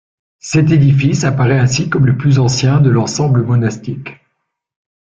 Cet 0.39 0.71
édifice 0.71 1.25
apparaît 1.25 1.59
ainsi 1.59 1.87
comme 1.87 2.07
le 2.07 2.17
plus 2.17 2.39
ancien 2.39 2.81
de 2.81 2.89
l'ensemble 2.89 3.43
monastique. 3.43 4.09